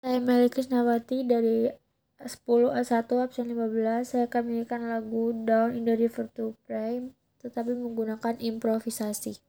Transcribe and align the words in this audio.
Saya 0.00 0.16
Meli 0.16 0.48
Krisnawati 0.48 1.28
dari 1.28 1.68
10 2.16 2.40
A1 2.72 3.04
absen 3.20 3.52
15. 3.52 4.08
Saya 4.08 4.24
akan 4.24 4.42
menyanyikan 4.48 4.88
lagu 4.88 5.36
Down 5.44 5.76
in 5.76 5.84
the 5.84 5.92
River 5.92 6.24
to 6.36 6.56
Pray 6.64 7.12
tetapi 7.40 7.72
menggunakan 7.72 8.36
improvisasi. 8.36 9.40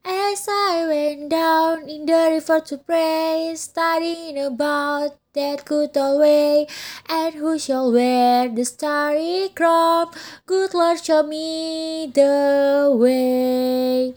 As 0.00 0.48
I 0.48 0.88
went 0.88 1.28
down 1.28 1.84
in 1.84 2.08
the 2.08 2.40
river 2.40 2.64
to 2.72 2.80
pray, 2.80 3.52
studying 3.52 4.40
about 4.40 5.20
that 5.36 5.68
good 5.68 5.92
old 5.92 6.24
way, 6.24 6.64
and 7.04 7.36
who 7.36 7.60
shall 7.60 7.92
wear 7.92 8.48
the 8.48 8.64
starry 8.64 9.52
crown? 9.52 10.08
Good 10.48 10.72
Lord, 10.72 11.04
show 11.04 11.20
me 11.20 12.08
the 12.08 12.88
way. 12.96 14.16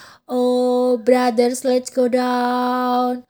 Brothers, 1.05 1.63
let's 1.65 1.89
go 1.89 2.07
down. 2.07 3.25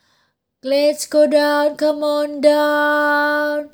Let's 0.63 1.07
go 1.07 1.27
down, 1.27 1.77
come 1.77 2.03
on 2.03 2.41
down. 2.41 3.69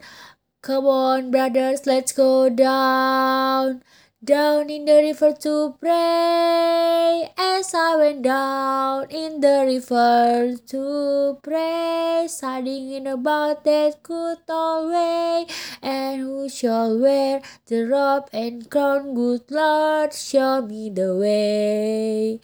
Come 0.61 0.85
on, 0.85 1.31
brothers, 1.31 1.85
let's 1.85 2.11
go 2.11 2.49
down. 2.49 3.83
Down 4.27 4.69
in 4.69 4.83
the 4.83 4.95
river 4.95 5.31
to 5.43 5.73
pray. 5.79 7.31
As 7.37 7.73
I 7.73 7.95
went 7.95 8.23
down 8.23 9.09
in 9.09 9.39
the 9.39 9.63
river 9.65 10.57
to 10.67 11.39
pray, 11.41 12.25
studying 12.27 13.07
about 13.07 13.63
that 13.63 14.03
good 14.03 14.39
old 14.49 14.91
way. 14.91 15.47
And 15.81 16.19
who 16.19 16.49
shall 16.49 16.99
wear 16.99 17.41
the 17.67 17.85
robe 17.85 18.27
and 18.33 18.69
crown? 18.69 19.15
Good 19.15 19.49
Lord, 19.49 20.11
show 20.11 20.61
me 20.61 20.89
the 20.89 21.15
way. 21.15 22.41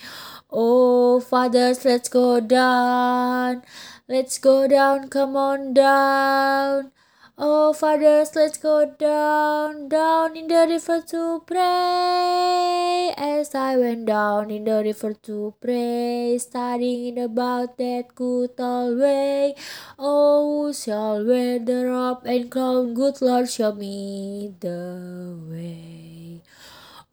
Oh, 0.49 1.19
fathers, 1.19 1.83
let's 1.83 2.07
go 2.07 2.39
down. 2.39 3.61
Let's 4.07 4.37
go 4.37 4.69
down, 4.69 5.09
come 5.09 5.35
on 5.35 5.73
down. 5.73 6.93
Oh, 7.35 7.73
fathers, 7.73 8.35
let's 8.35 8.59
go 8.59 8.85
down, 8.85 9.89
down 9.89 10.37
in 10.37 10.47
the 10.47 10.67
river 10.69 11.01
to 11.01 11.41
pray. 11.47 13.11
As 13.17 13.55
I 13.55 13.75
went 13.75 14.05
down 14.05 14.51
in 14.51 14.65
the 14.65 14.83
river 14.83 15.15
to 15.23 15.55
pray, 15.59 16.37
studying 16.37 17.17
about 17.17 17.79
that 17.79 18.13
good 18.13 18.51
old 18.59 18.99
way. 18.99 19.55
Oh, 19.97 20.67
who 20.67 20.73
shall 20.73 21.25
wear 21.25 21.57
the 21.57 21.87
robe 21.87 22.21
and 22.25 22.51
crown? 22.51 22.93
Good 22.93 23.19
Lord, 23.19 23.49
show 23.49 23.73
me 23.73 24.53
the 24.59 25.35
way. 25.49 26.43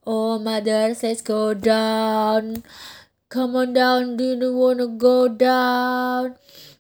Oh, 0.07 0.39
mothers, 0.39 1.03
let's 1.03 1.23
go 1.23 1.55
down. 1.55 2.63
Come 3.31 3.57
on 3.57 3.73
down, 3.73 4.19
do 4.19 4.37
you 4.37 4.53
wanna 4.53 4.87
go 4.87 5.29
down? 5.29 6.37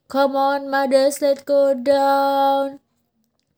Come 0.08 0.36
on, 0.36 0.70
mothers, 0.70 1.22
let's 1.22 1.42
go 1.42 1.72
down. 1.72 2.80